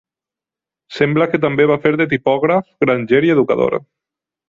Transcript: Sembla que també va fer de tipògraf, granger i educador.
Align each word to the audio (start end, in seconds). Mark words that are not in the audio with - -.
Sembla 0.99 1.27
que 1.35 1.41
també 1.45 1.69
va 1.73 1.79
fer 1.85 1.93
de 2.03 2.09
tipògraf, 2.17 2.75
granger 2.87 3.25
i 3.29 3.35
educador. 3.39 3.83